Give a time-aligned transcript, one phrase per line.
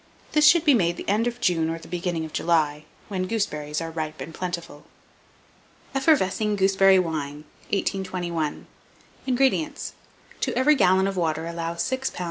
[0.31, 3.81] This should be made the end of June or the beginning of July, when gooseberries
[3.81, 4.83] are ripe and plentiful.
[5.93, 7.43] EFFERVESCING GOOSEBERRY WINE.
[7.69, 8.65] 1821.
[9.27, 9.93] INGREDIENTS.
[10.39, 12.19] To every gallon of water allow 6 lbs.